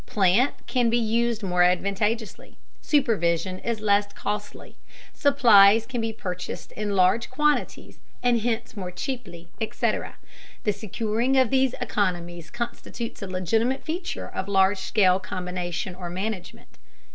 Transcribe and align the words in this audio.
Plant 0.07 0.55
can 0.65 0.89
be 0.89 0.97
used 0.97 1.43
more 1.43 1.61
advantageously, 1.61 2.57
supervision 2.81 3.59
is 3.59 3.81
less 3.81 4.11
costly, 4.13 4.75
supplies 5.13 5.85
can 5.85 6.01
be 6.01 6.11
purchased 6.11 6.71
in 6.71 6.95
large 6.95 7.29
quantities 7.29 7.99
and 8.23 8.41
hence 8.41 8.75
more 8.75 8.89
cheaply, 8.89 9.49
etc. 9.61 10.15
The 10.63 10.73
securing 10.73 11.37
of 11.37 11.51
these 11.51 11.75
economies 11.79 12.49
constitutes 12.49 13.21
a 13.21 13.27
legitimate 13.27 13.83
feature 13.85 14.27
of 14.27 14.47
large 14.47 14.79
scale 14.79 15.19
combination 15.19 15.93
or 15.93 16.09
management. 16.09 16.79